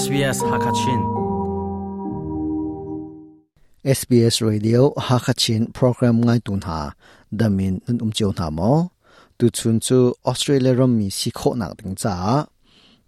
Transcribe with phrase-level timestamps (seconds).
[0.00, 1.00] SBS Hakachin
[3.84, 6.80] SBS Radio Hakachin program ngai tun ha
[7.40, 8.72] damin nun um chiu na mo
[9.38, 9.98] tu chun chu
[10.30, 12.14] Australia ram mi si kho nak ding cha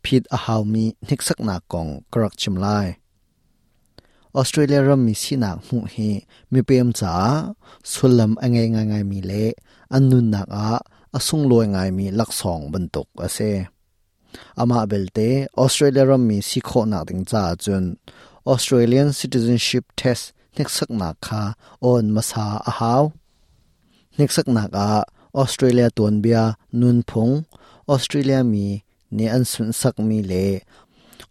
[0.05, 2.87] phit a haw mi nik sak na kong krak chim lai
[4.41, 6.11] Australia ram mi si nak mu hi
[6.53, 7.15] mi pem cha
[7.93, 9.45] sulam angai ngai ngai mi le
[9.97, 10.71] an nun nak a
[11.17, 13.51] asung loi ngai mi lak song ban tuk ase
[14.63, 15.29] ama belte
[15.63, 17.85] australia ram mi si kho na ding cha chun
[18.53, 20.25] australian citizenship test
[20.57, 21.43] nek sak na kha
[21.91, 23.05] on masa a haw
[24.19, 24.89] nek sak na ka
[25.43, 26.45] australia ton bia
[26.81, 27.35] nun phung
[27.95, 28.67] australia mi
[29.17, 30.47] ne an sun sak mi le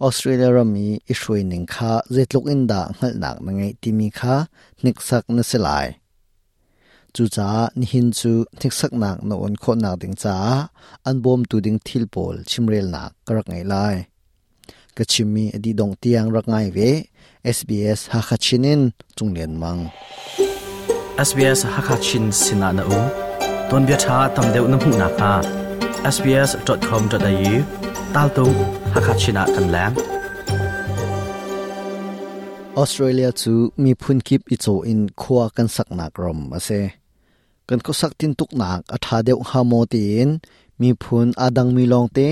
[0.07, 4.07] australia ram mi ishroi ning kha zetluk in da ngal nak na ngai ti mi
[4.19, 4.35] kha
[4.83, 5.87] nek sak na selai
[7.15, 10.35] chu cha ni hin chu thik sak nak no on kho nak ding cha
[11.07, 13.95] an bom tu ding thil pol chimrel na karak ngai lai
[14.97, 16.89] ka chimmi adi dong tiang rak ngai ve
[17.57, 18.81] SBS ha kha chinin
[19.15, 19.81] chung len mang
[21.27, 22.99] SBS ha kha chin sina na u
[23.69, 25.33] ton bia tha tam deu na mu na ka
[26.15, 27.53] sbs.com.au
[28.13, 28.45] tal tu
[28.93, 29.95] ha kha china kan lang
[32.77, 36.69] ออสเตรเลียจูมีพื้นคิปอิโจอินคัวกันสักหนักรมมาเซ
[37.71, 40.29] kan ko sak tin tuk nak a tha deuh ha mo tin.
[40.79, 42.29] Mi phun adang mi long te.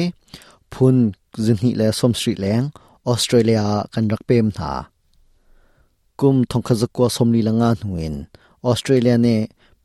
[0.73, 0.95] Phun
[1.45, 2.65] zinhi le som street leng.
[3.11, 4.73] Australia kan rak pem tha.
[6.19, 8.15] Kum thong kha zakwa somli langa nuin.
[8.69, 9.35] Australia ne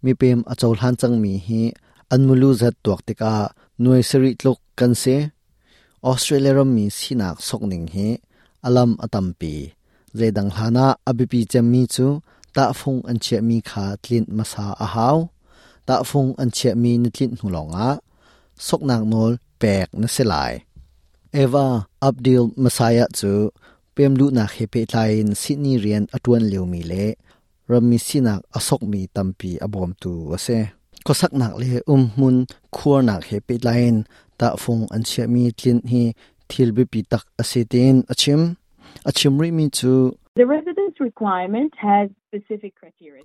[0.05, 1.63] mi pem a chol han chang mi hi.
[2.13, 3.33] Anmulu zat tuak te ka
[3.83, 5.17] noi seri tlok kan se.
[6.11, 8.09] Australia ram mi sinak sokning hi.
[8.67, 9.55] Alam atampi
[10.19, 12.07] zedang hana abipi chami chu.
[12.55, 15.19] Ta phung an che mi kha tlin masa a hau.
[15.87, 17.89] ta phung an che mi ni tlin nu longa
[18.67, 20.53] sok nang nol pek na selai
[21.43, 21.67] eva
[22.09, 23.33] abdil masaya chu
[23.95, 27.05] pem lu na khe pe tlain sini rian atwan leu mi le
[27.71, 30.59] rami sinak asok mi tampi abom tu ase
[31.07, 32.37] ko sak nak le um mun
[32.75, 33.97] khuar nak he pe lain
[34.39, 36.03] ta phung an che mi tlin hi
[36.49, 38.43] thil bi pi tak ase tin achim
[39.09, 39.95] achim ri mi chu
[40.37, 40.74] There was a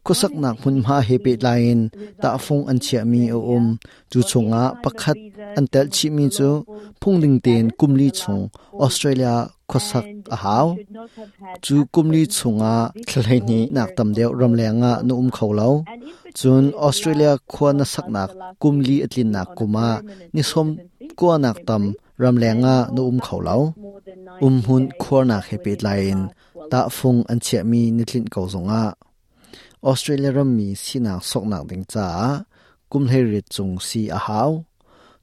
[0.08, 1.80] kusak nak hun ma he pe lain
[2.22, 3.66] ta phung an chia mi o um
[4.12, 5.18] chu chunga pakhat
[5.58, 6.50] an tel chi mi chu
[7.02, 8.44] phung ding ten kumli chung
[8.86, 9.34] australia
[9.72, 10.06] khosak
[10.36, 10.68] a haw
[11.66, 12.76] chu kumli chunga
[13.10, 15.70] thlai ni nak tam deu ram lenga nu um kholo
[16.40, 18.30] chun australia khwa na sak nak
[18.62, 19.88] kumli atlin nak kuma
[20.34, 20.68] ni som
[21.20, 21.84] ko nak tam
[22.22, 23.58] ram lenga nu um kholo
[24.46, 26.20] um hun khor nak he pe lain
[26.72, 28.84] ta phung an chia mi ni tlin ko zonga
[29.90, 32.06] australia ram mi sina sok nak ding cha
[32.92, 34.52] kum he rit chung si a haw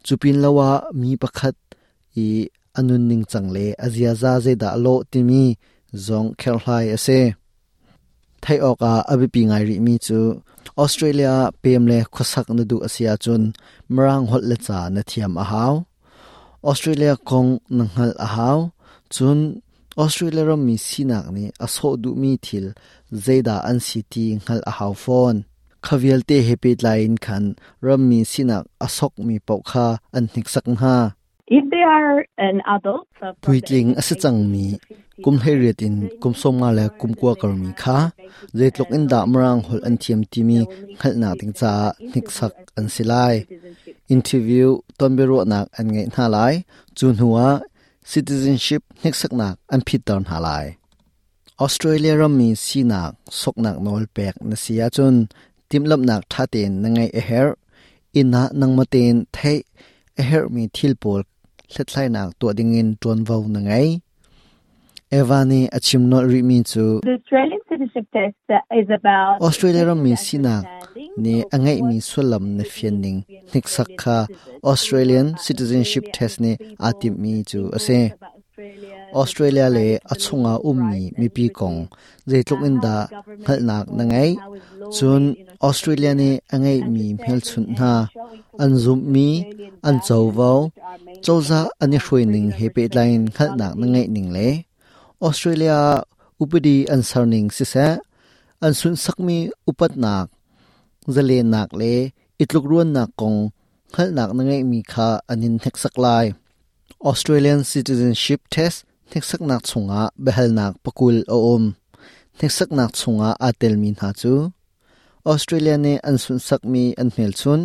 [0.06, 0.70] chupin lawa
[1.00, 1.56] mi pakhat
[2.24, 2.26] i
[2.78, 5.44] anun ning changle azia za ze da lo ti mi
[6.06, 7.20] zong khel hlai ase
[8.42, 10.18] thai oka abi pi ngai ri mi chu
[10.82, 13.42] australia pemle khosak na du asia chun
[13.94, 15.74] marang hol le cha na thiam a haw
[16.70, 18.58] australia kong nanghal a haw
[19.14, 19.38] chun
[19.98, 22.66] ออสเตรเลียมีสีนักนี้อโศดุมีทิล
[23.22, 25.34] เจดาอันซิตีงหลอาหาวฟอน
[25.86, 27.44] ขวีลเตเฮปิดไลน์ขัน
[27.86, 30.96] รมีสีนักอโศกมีปอกคาอันหิกสักหา
[31.58, 33.06] If they are an adult,
[33.44, 34.66] Puitling asitang mi
[35.24, 37.98] kum heret in kum somnga la kum kwa kar mi kha
[38.58, 40.58] zeitlok in da mrang hol an thiam ti mi
[41.00, 41.72] khal na ting cha
[42.12, 43.34] nik sak an silai
[44.14, 44.68] interview
[44.98, 46.54] tombero nak an ngai na lai
[46.96, 47.46] chun huwa
[48.06, 50.78] citizenship hnik sak nak an phit down halai.
[51.64, 55.16] Australia ram mi si nak sok nak nol pek na sia chun.
[55.68, 57.48] Timlap nak tha ten na ngai a her
[58.20, 59.58] ina nang maten thai
[60.20, 61.22] a her mi thil pol
[61.72, 63.88] hlethlai nak to dingin ton vau na ngai.
[65.18, 66.86] Evani achim no ri mi chu.
[67.08, 70.14] The Australian citizenship test is about australia ram mi
[71.24, 73.18] ni angai mi sulam na fianing
[73.52, 74.18] nik sakha
[74.70, 76.52] australian citizenship test ni
[76.88, 78.00] atim mi chu ase.
[79.20, 81.78] Australia le achunga umni mi pi kong.
[82.28, 82.96] Je tlok in da
[83.46, 84.30] khalnak na ngai
[84.96, 85.22] chun
[85.68, 87.92] australia ni angai mi mhel chun na.
[88.62, 89.28] An zum mi,
[89.88, 90.52] an chowo
[91.24, 94.48] choza ani hroining he pe line khalnak na ngai ning le.
[95.26, 95.78] Australia
[96.42, 97.86] upadi an sarning si sa
[98.64, 99.38] an sun sakmi
[99.70, 100.26] upat nak
[101.14, 101.94] zale nak le
[102.42, 103.38] itluk ruan nak kong
[103.94, 106.26] khalnak na ngai mi kha anin hek sak lai
[107.10, 111.64] Australian citizenship test theksak nak chunga behal nak pakul o om
[112.38, 114.34] theksak nak chunga atel min ha chu.
[115.32, 117.60] Australia ne an sun sak mi an hmel chun.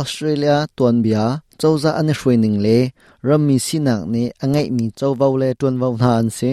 [0.00, 1.24] Australia tuan bia,
[1.60, 2.78] chawza an hruining le
[3.28, 6.52] rammi sinak ne angai mi chawvau le tuan vau na an se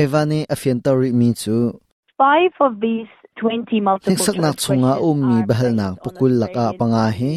[0.00, 1.56] evani afian tori mi chu.
[2.20, 7.06] Five of these 20 sak nak choice chunga um mi bahal nak pukul laka panga
[7.18, 7.32] he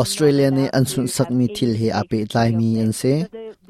[0.00, 3.14] Australia ne ansun sak mi thil he ape tlai mi of se.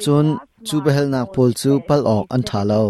[0.02, 0.26] Chun
[0.66, 2.82] chu bahal nak pol chu pal ok an thalo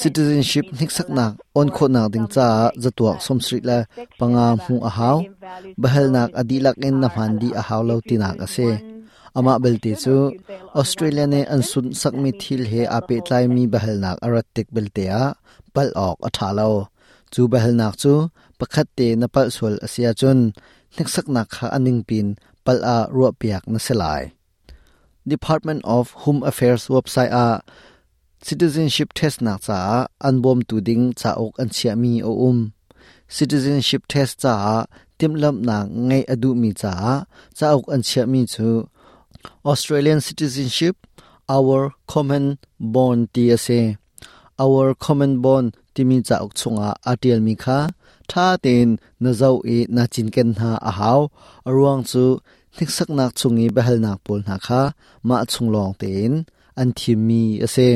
[0.00, 2.48] citizenship which sak nak on four kho nak ding cha
[2.82, 3.38] zatuak som
[3.68, 3.78] la
[4.18, 5.18] panga mu a haw
[5.82, 8.68] bahal below nak the na are a haw lo tinak ase
[9.38, 10.16] ama belte chu,
[10.80, 11.62] Australia ne an
[12.02, 15.24] sak mi means thil he ape tlai mi bahal nak aratik belte a,
[15.74, 16.48] pal ok a tha
[17.32, 18.14] chu bahal nak chu
[18.58, 20.38] pakhat te na pal sol asia chun
[20.96, 22.26] nek nak kha aning pin
[22.64, 24.22] pal a ro piak na selai
[25.34, 27.62] Department of Home Affairs website a,
[28.42, 29.80] citizenship test na cha
[30.28, 32.58] anbom tu ding cha ok an chia mi o um
[33.36, 34.54] citizenship test cha
[35.18, 35.76] timlam na
[36.08, 36.92] ngai adu mi cha
[37.58, 38.68] cha ok an chia mi chu
[39.64, 41.06] Australian citizenship,
[41.48, 43.98] our common bond TSA
[44.62, 47.78] our common bond timi cha ok chunga atel mi kha
[48.30, 48.88] tha ten
[49.22, 51.20] na zau e na chin ken ha a haw
[51.68, 52.24] arwang chu
[52.76, 54.82] nik sak nak chungi behal nak pol na kha
[55.28, 56.32] ma chung long ten
[56.80, 57.88] an thim mi ase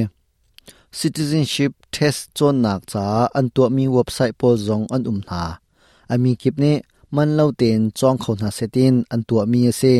[0.99, 3.05] citizenship test chon nak cha
[3.39, 5.43] an to mi website po zong an um na
[6.13, 6.73] ami kip ne
[7.15, 9.95] man lo ten chong kho na setin an to mi ase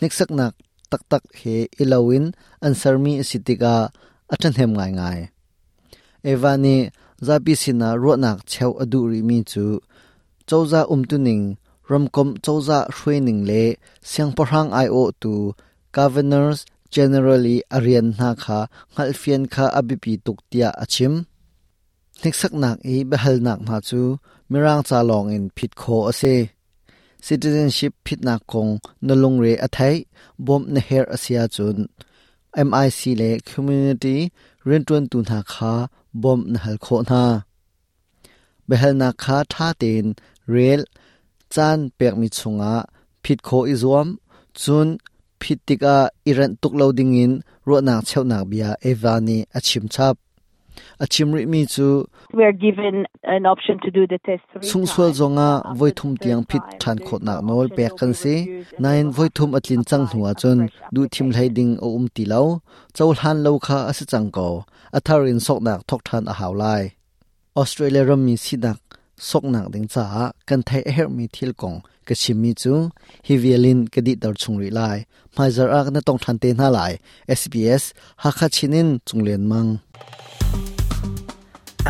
[0.00, 0.52] nik sak nak
[0.90, 2.24] tak tak he ilawin
[2.64, 3.74] an sarmi sitika
[4.32, 5.20] athan hem ngai ngai
[6.24, 6.76] evani
[7.26, 9.80] zapi sina ronak cheu aduri mi chu
[10.48, 11.44] chawza umtuning
[11.88, 13.62] romkom chawza hruining le
[14.10, 15.34] siang parhang io tu,
[15.92, 16.58] governors
[16.94, 18.58] generally arian na kha
[18.94, 21.14] ngalfian kha abipi tuktia achim
[22.22, 24.02] niksak nak e behal nak ma chu,
[24.50, 26.34] mirang cha long in phit kho ase,
[27.26, 28.72] citizenship phit na kong
[29.06, 29.94] nalung re athai,
[30.46, 31.88] bom na her asia chun
[32.68, 34.18] MIC le community
[34.66, 35.74] rentun tu na kha
[36.22, 37.24] บอมนหัลโคนา
[38.66, 40.06] เบฮลนาคาท่าเตน
[40.50, 40.80] เรล
[41.54, 42.74] จานเปียกมิชงะ
[43.24, 44.06] ผิดโคอิซวม
[44.62, 44.88] จุน
[45.40, 47.32] ผิดติกาอิรันตุกเลาดิงิน
[47.66, 50.14] รัวนาเชวนาเบียเอวานีอชิมชับ
[51.00, 55.08] ri mi chu We are given an option to do the test three sung sual
[55.08, 55.18] times.
[55.20, 60.06] zonga voithum tiang phit than khot no nol will kan se nain voithum atlin chang
[60.06, 62.62] hnuwa fresh du thim lai ding o um ti lo
[62.94, 64.64] chol han lo kha ase chang ko.
[64.92, 66.92] Atharin sok nak thok than a haw lai.
[67.56, 68.80] Australia ram mi sidak
[69.16, 71.78] sok nak ding cha kan thai her mi thil kong.
[72.06, 72.90] Ka chim mi chu.
[73.26, 75.06] Hi violin ka di dar chung ri lai.
[75.36, 76.92] Maizer ak na tong than te na lai.
[77.40, 77.84] Sbs
[78.22, 79.70] ha kha chinin chunglen mang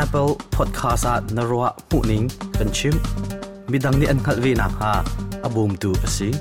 [0.01, 2.25] Apple Podcast at na ruwa puning
[2.57, 2.97] kan chim
[3.69, 5.05] midang ni an khalwi na ha
[5.45, 6.33] abum tu asi